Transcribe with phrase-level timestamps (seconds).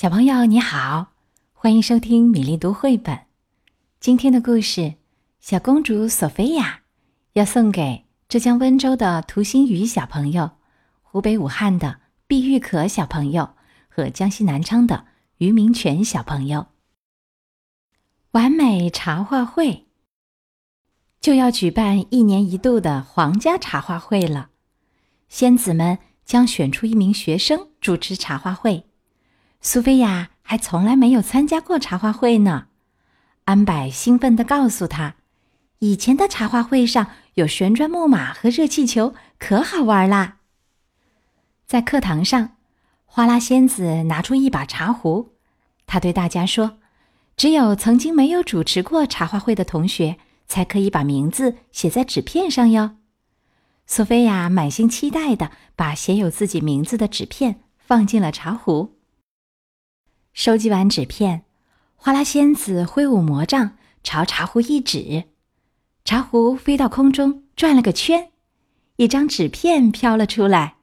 [0.00, 1.12] 小朋友你好，
[1.52, 3.18] 欢迎收听米粒读绘本。
[4.00, 4.80] 今天的故事
[5.40, 6.76] 《小公主索菲亚》
[7.34, 10.52] 要送给浙江温州的涂新宇小朋友、
[11.02, 13.50] 湖北武汉的毕玉可小朋友
[13.90, 15.04] 和江西南昌的
[15.36, 16.68] 于明全小朋友。
[18.30, 19.86] 完美茶话会
[21.20, 24.48] 就要举办一年一度的皇家茶话会了，
[25.28, 28.86] 仙子们将选出一名学生主持茶话会。
[29.62, 32.68] 苏菲亚还从来没有参加过茶话会呢。
[33.44, 35.16] 安柏兴奋地告诉他
[35.80, 40.38] ：“以前的茶话会上有旋转木马和热气球，可好玩啦。”
[41.66, 42.56] 在课堂上，
[43.04, 45.34] 花拉仙子拿出一把茶壶，
[45.86, 46.78] 她对大家说
[47.36, 50.16] ：“只有曾经没有主持过茶话会的同学，
[50.46, 52.96] 才可以把名字写在纸片上哟。”
[53.86, 58.99] 苏菲亚满心期待地把写有自己名字的纸片放进了茶壶。
[60.32, 61.44] 收集完纸片，
[61.96, 65.24] 花拉仙子挥舞魔杖，朝茶壶一指，
[66.04, 68.30] 茶壶飞到空中转了个圈，
[68.96, 70.76] 一张纸片飘了出来。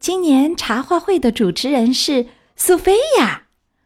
[0.00, 3.44] 今年茶话会的主持人是苏菲亚，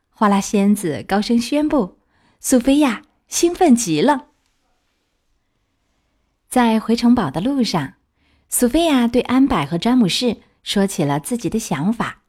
[0.08, 1.98] 花拉仙子高声宣布。
[2.40, 4.28] 苏菲亚兴奋极了。
[6.48, 7.94] 在回城堡的路上，
[8.48, 12.22] 苏菲亚对安柏和詹姆士说起了自己的想法。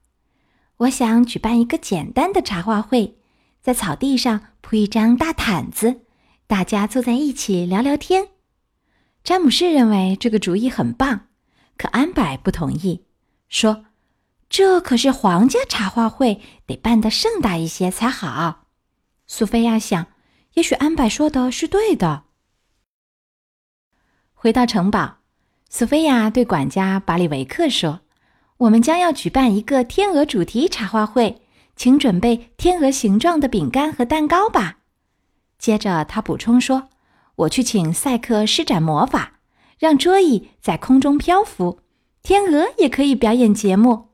[0.77, 3.17] 我想举办一个简单的茶话会，
[3.61, 6.01] 在草地上铺一张大毯子，
[6.45, 8.27] 大家坐在一起聊聊天。
[9.23, 11.29] 詹姆士认为这个主意很棒，
[11.77, 13.05] 可安柏不同意，
[13.49, 13.85] 说
[14.49, 18.67] ：“这可是皇家茶话会，得办得盛大一些才好。”
[19.25, 20.05] 苏菲亚想，
[20.53, 22.25] 也许安柏说的是对的。
[24.35, 25.17] 回到城堡，
[25.69, 28.01] 苏菲亚对管家巴里维克说。
[28.57, 31.41] 我们将要举办一个天鹅主题茶话会，
[31.75, 34.79] 请准备天鹅形状的饼干和蛋糕吧。
[35.59, 36.89] 接着，他补充说
[37.35, 39.33] ：“我去请赛克施展魔法，
[39.77, 41.79] 让桌椅在空中漂浮，
[42.23, 44.07] 天鹅也可以表演节目。”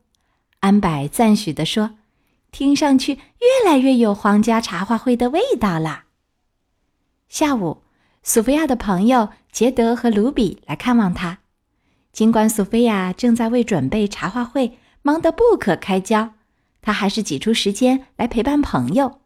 [0.60, 1.92] 安柏赞许地说
[2.52, 6.04] ：“听上去越来越有皇家茶话会的味道了。”
[7.30, 7.84] 下午，
[8.24, 11.40] 索菲亚的朋友杰德和卢比来看望他。
[12.14, 16.36] 尽管索菲亚正在为准备茶话会忙得不可开交，
[16.80, 19.20] 她还是挤出时间来陪伴朋友。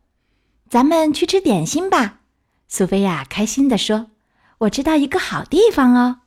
[0.70, 2.22] 咱们去吃点心吧，
[2.70, 4.12] 索菲亚开心地说
[4.60, 6.22] ：“我知道一个好地方哦。”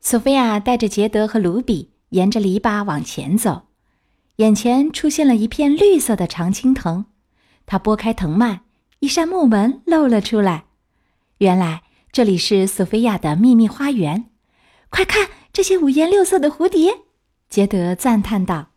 [0.00, 3.68] 索菲亚带着杰德和卢比沿着篱笆往前走，
[4.36, 7.04] 眼前出现了一片绿色的常青藤。
[7.66, 8.60] 她拨开藤蔓，
[9.00, 10.64] 一扇木门露了出来。
[11.38, 14.30] 原来这里是索菲亚的秘密花园。
[14.88, 15.28] 快看！
[15.52, 17.02] 这些五颜六色的蝴蝶，
[17.50, 18.70] 杰德赞叹道。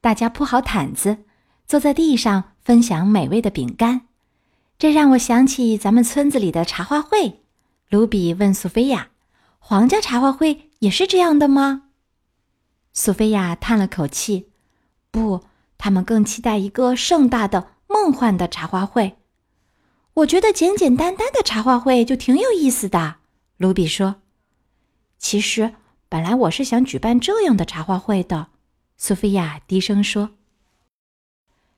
[0.00, 1.18] 大家铺好毯子，
[1.66, 4.08] 坐在地上分享美味的饼干。
[4.78, 7.42] 这让我想起咱们村子里的茶话会。
[7.90, 9.10] 卢比问苏菲亚
[9.60, 11.90] ：“皇家茶话会也是这样的吗？”
[12.94, 14.50] 苏菲亚叹了口气
[15.12, 15.44] ：“不，
[15.76, 19.18] 他们更期待一个盛大的、梦幻的茶话会。
[20.14, 23.16] 我觉得简简单单的茶话会就挺有意思的。”
[23.58, 24.16] 卢比说。
[25.22, 25.72] 其实，
[26.08, 28.48] 本来我是想举办这样的茶话会的，
[28.96, 30.30] 苏菲亚低声说。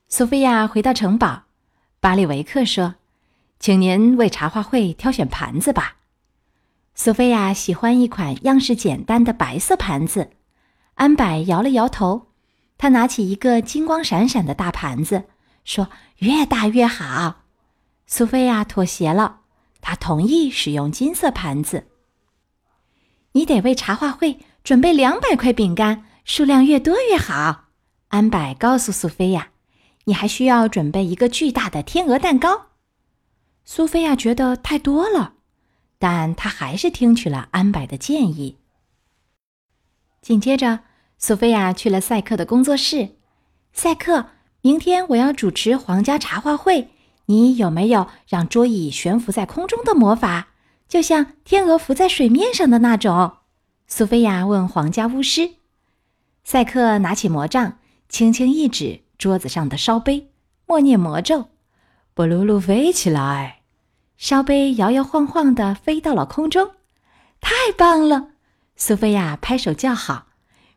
[0.09, 1.43] 苏菲亚回到城堡，
[2.01, 2.95] 巴里维克说
[3.61, 5.99] ：“请您为茶话会挑选盘子吧。”
[6.97, 10.31] 苏菲亚喜欢一款样式简单的白色盘子。
[10.95, 12.29] 安柏摇了摇头，
[12.79, 15.25] 他拿起一个金光闪闪的大盘子，
[15.65, 17.43] 说：“越大越好。”
[18.09, 19.41] 苏菲亚妥协了，
[19.83, 21.89] 她同意使用金色盘子。
[23.37, 27.65] 你得为茶话会准备两百块饼干，数量越多越好。
[28.09, 29.49] 安柏告诉苏菲亚
[30.07, 32.67] ：“你还需要准备一个巨大的天鹅蛋糕。”
[33.67, 35.35] 苏菲亚觉得太多了，
[35.99, 38.59] 但她还是听取了安柏的建议。
[40.23, 40.81] 紧接着，
[41.19, 43.17] 苏菲亚去了赛克的工作室。
[43.73, 44.27] 赛克，
[44.61, 46.91] 明天我要主持皇家茶话会，
[47.27, 50.51] 你有没有让桌椅悬浮在空中的魔法？
[50.95, 53.39] 就像天鹅浮在水面上的那种，
[53.89, 55.55] 苏菲亚问皇家巫师。
[56.45, 60.31] 赛克拿起魔杖，轻轻一指桌子上的烧杯，
[60.67, 61.49] 默念魔咒
[62.15, 63.63] ：“布鲁鲁飞起来！”
[64.17, 66.71] 烧杯摇摇晃晃地飞到了空中。
[67.41, 68.29] 太棒了！
[68.77, 70.29] 苏菲亚拍手叫好。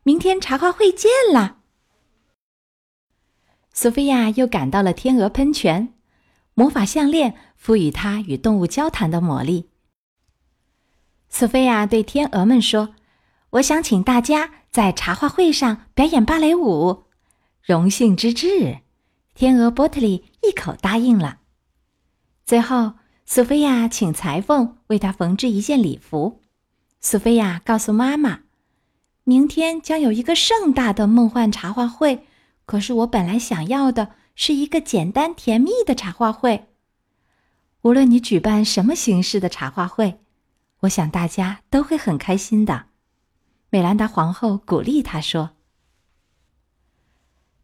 [0.02, 1.58] 明天茶话会见啦！
[3.72, 5.94] 苏菲亚又赶到了天鹅喷泉，
[6.56, 9.70] 魔法项链赋予她与动物交谈的魔力。
[11.40, 12.96] 索菲亚对天鹅们说
[13.52, 17.04] ：“我想请大家在茶话会上表演芭蕾舞。
[17.62, 18.80] 荣幸之至。
[19.36, 21.42] 天鹅波特利一口答应了。
[22.44, 22.94] 最后，
[23.24, 26.42] 苏菲亚请裁缝为她缝制一件礼服。
[27.02, 28.40] 苏菲亚告诉妈妈，
[29.24, 32.26] 明天将有一个盛大的梦幻茶话会。
[32.66, 36.66] 可是我本来想要的是一个简单甜蜜的茶话会。
[37.84, 40.20] 无论你举办什么形式的茶话会，
[40.82, 42.86] 我想大家都会很开心的。
[43.70, 45.52] 美兰达皇后鼓励他说：“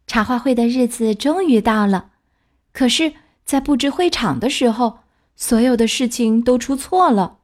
[0.06, 2.10] 茶话会的日子终于到了，
[2.72, 3.14] 可是，
[3.44, 4.98] 在布置会场的时候，
[5.36, 7.38] 所有的事情都出错了。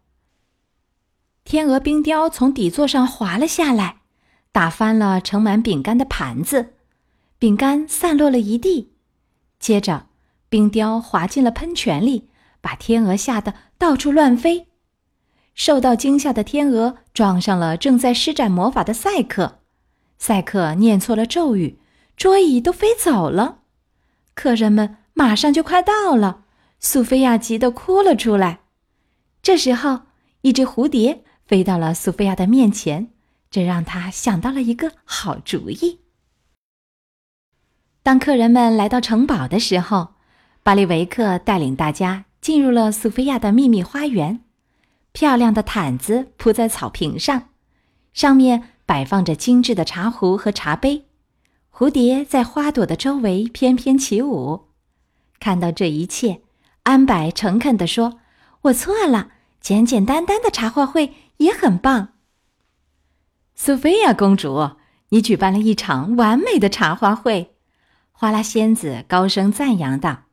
[1.45, 4.01] 天鹅冰雕从底座上滑了下来，
[4.53, 6.75] 打翻了盛满饼干的盘子，
[7.39, 8.93] 饼干散落了一地。
[9.59, 10.09] 接着，
[10.49, 12.29] 冰雕滑进了喷泉里，
[12.61, 14.67] 把天鹅吓得到处乱飞。”
[15.55, 19.61] 受到惊吓的天鹅撞上了正在施展魔法的赛克，
[20.19, 21.79] 赛克念错了咒语，
[22.17, 23.59] 桌椅都飞走了。
[24.35, 26.45] 客人们马上就快到了，
[26.79, 28.61] 苏菲亚急得哭了出来。
[29.43, 30.03] 这时候，
[30.43, 33.11] 一只蝴蝶飞到了苏菲亚的面前，
[33.51, 36.01] 这让她想到了一个好主意。
[38.03, 40.15] 当客人们来到城堡的时候，
[40.63, 44.41] 巴利维克带领大家进入了苏菲亚的秘密花园。
[45.13, 47.49] 漂亮的毯子铺在草坪上，
[48.13, 51.07] 上面摆放着精致的茶壶和茶杯。
[51.73, 54.69] 蝴蝶在花朵的周围翩翩起舞。
[55.39, 56.43] 看到这一切，
[56.83, 58.21] 安柏诚恳地说
[58.63, 59.31] ：“我错了，
[59.61, 62.11] 简简单单的茶话会也很棒。”
[63.57, 64.73] 苏菲亚公主，
[65.09, 67.55] 你举办了一场完美的茶话会。”
[68.13, 70.25] 花拉仙子高声赞扬道。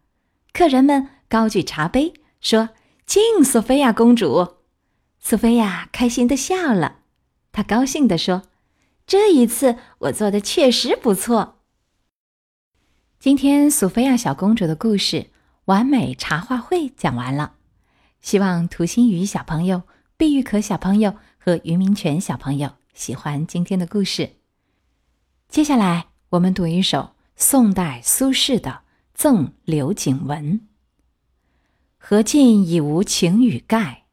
[0.51, 2.69] 客人们高举茶杯，说
[3.07, 4.55] ：“敬索菲亚公主。”
[5.19, 6.99] 苏菲亚开心的笑了，
[7.51, 8.43] 她高兴地说
[9.05, 11.55] ：“这一次我做的确实不错。”
[13.19, 15.17] 今天苏菲亚小公主的故事
[15.65, 17.55] 《完美茶话会》讲完了，
[18.21, 19.83] 希望涂心雨小朋友、
[20.15, 24.37] 碧玉可小朋友和于明全小朋友喜欢今天的故事。
[25.49, 28.69] 接下来我们读一首宋代苏轼的
[29.13, 30.53] 《赠刘景文》
[31.97, 34.03] ：“荷尽已无擎雨盖。”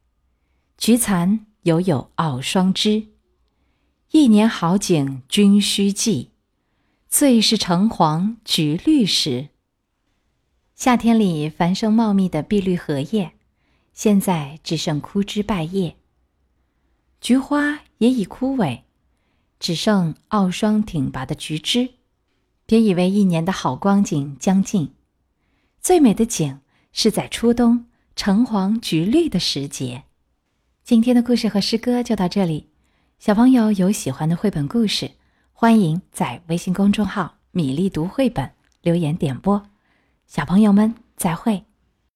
[0.77, 3.07] 菊残犹有傲霜枝，
[4.11, 6.31] 一年好景君须记，
[7.07, 9.49] 最是橙黄橘绿时。
[10.75, 13.31] 夏天里繁盛茂密的碧绿荷叶，
[13.93, 15.95] 现在只剩枯枝败叶。
[17.21, 18.81] 菊花也已枯萎，
[19.59, 21.95] 只剩傲霜挺拔的菊枝。
[22.65, 24.93] 别以为一年的好光景将尽，
[25.79, 26.59] 最美的景
[26.91, 27.85] 是在初冬
[28.15, 30.03] 橙黄橘绿的时节。
[30.85, 32.69] 今天的故事和诗歌就到这里，
[33.17, 35.09] 小朋友有喜欢的绘本故事，
[35.51, 38.51] 欢迎在微信公众号“米粒读绘本”
[38.83, 39.63] 留言点播。
[40.27, 41.63] 小朋友们，再会。